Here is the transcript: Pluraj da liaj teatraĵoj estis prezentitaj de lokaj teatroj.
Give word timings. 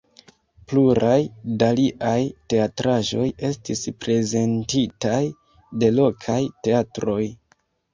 Pluraj 0.69 1.19
da 1.63 1.67
liaj 1.81 2.15
teatraĵoj 2.55 3.29
estis 3.53 3.87
prezentitaj 4.03 5.23
de 5.85 5.97
lokaj 6.03 6.45
teatroj. 6.67 7.25